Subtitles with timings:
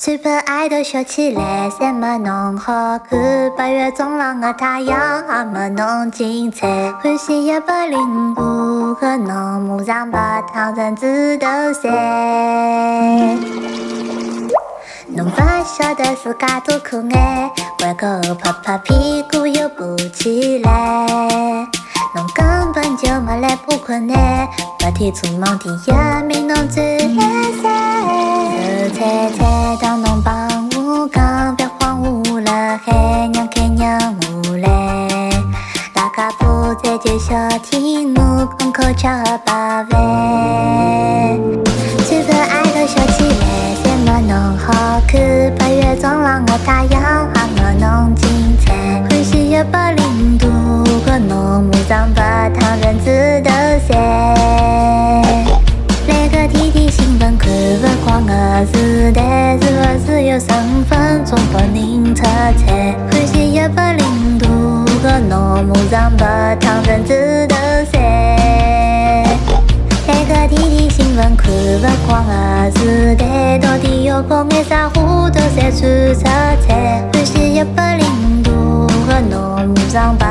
[0.00, 3.18] Super Idol 笑起来什么侬好看？
[3.56, 6.92] 八月中浪的太阳那么侬精彩。
[7.02, 11.04] 欢喜一百零五个侬马上把烫成猪
[11.40, 11.48] 头
[11.82, 13.36] 山。
[15.08, 17.50] 侬不晓得自家多可爱，
[17.82, 19.82] 弯个后拍拍屁股又爬
[20.14, 21.06] 起来。
[22.14, 24.46] 侬根本就没来破困难，
[24.78, 25.92] 白天做梦第一
[26.22, 27.24] 名侬最来
[27.60, 27.68] 三。
[36.88, 39.06] 在就小听我空口吃
[39.44, 39.52] 饱
[39.90, 39.92] 饭。
[42.06, 43.44] 最不爱的笑起来，
[43.84, 45.20] 什么侬好看？
[45.58, 48.26] 八月中浪的太阳，还没侬精
[48.64, 48.72] 彩。
[49.02, 50.48] 欢喜一百零度
[51.04, 53.10] 和侬马上把烫成猪
[53.44, 53.50] 头
[53.86, 53.92] 山。
[56.08, 57.50] 来个天天新闻看
[57.82, 60.48] 不光的时代，是不是有身
[60.88, 62.96] 份总拨人出彩？
[63.10, 64.07] 欢喜一百零
[65.58, 67.12] 度和侬马上把烫成猪
[67.48, 67.56] 头
[67.90, 68.00] 山。
[70.06, 77.02] 来个天天新闻看不光的时代，到底要搞眼啥花头才算出彩？
[77.12, 80.26] 欢喜一百零度和侬马上把